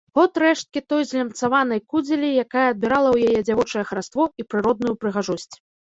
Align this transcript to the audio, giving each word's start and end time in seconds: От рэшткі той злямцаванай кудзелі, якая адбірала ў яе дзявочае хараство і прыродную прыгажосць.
От 0.21 0.37
рэшткі 0.43 0.81
той 0.93 1.03
злямцаванай 1.09 1.81
кудзелі, 1.93 2.29
якая 2.45 2.65
адбірала 2.73 3.09
ў 3.11 3.17
яе 3.29 3.39
дзявочае 3.51 3.85
хараство 3.91 4.27
і 4.41 4.47
прыродную 4.55 4.93
прыгажосць. 5.05 5.53